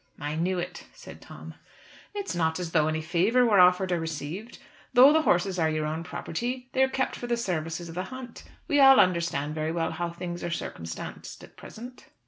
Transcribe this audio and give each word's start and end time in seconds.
"I 0.19 0.35
knew 0.35 0.57
it," 0.57 0.87
said 0.95 1.21
Tom. 1.21 1.53
"It's 2.15 2.33
not 2.35 2.59
as 2.59 2.71
though 2.71 2.87
any 2.87 3.01
favour 3.03 3.45
were 3.45 3.59
offered 3.59 3.91
or 3.91 3.99
received. 3.99 4.57
Though 4.95 5.13
the 5.13 5.21
horses 5.21 5.59
are 5.59 5.69
your 5.69 5.85
own 5.85 6.03
property, 6.03 6.71
they 6.73 6.81
are 6.81 6.89
kept 6.89 7.15
for 7.15 7.27
the 7.27 7.37
services 7.37 7.87
of 7.87 7.93
the 7.93 8.05
hunt. 8.05 8.43
We 8.67 8.79
all 8.79 8.99
understand 8.99 9.53
very 9.53 9.71
well 9.71 9.91
how 9.91 10.09
things 10.09 10.43
are 10.43 10.49
circumstanced 10.49 11.43
at 11.43 11.55
present." 11.55 12.07